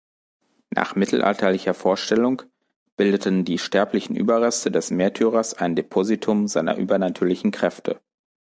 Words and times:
Nach 0.71 0.95
mittelalterlicher 0.95 1.75
Vorstellung 1.75 2.41
bildeten 2.97 3.45
die 3.45 3.59
sterblichen 3.59 4.15
Überreste 4.15 4.71
des 4.71 4.89
Märtyrers 4.89 5.53
ein 5.53 5.75
Depositum 5.75 6.47
seiner 6.47 6.75
übernatürlichen 6.75 7.51
Kräfte. 7.51 8.01